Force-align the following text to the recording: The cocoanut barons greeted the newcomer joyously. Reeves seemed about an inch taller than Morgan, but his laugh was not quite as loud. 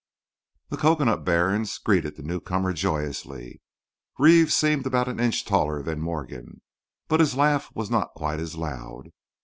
The 0.69 0.77
cocoanut 0.77 1.23
barons 1.23 1.77
greeted 1.77 2.15
the 2.15 2.23
newcomer 2.23 2.73
joyously. 2.73 3.61
Reeves 4.17 4.55
seemed 4.55 4.87
about 4.87 5.07
an 5.07 5.19
inch 5.19 5.45
taller 5.45 5.83
than 5.83 5.99
Morgan, 6.01 6.63
but 7.07 7.19
his 7.19 7.35
laugh 7.35 7.69
was 7.75 7.91
not 7.91 8.15
quite 8.15 8.39
as 8.39 8.55
loud. 8.55 9.09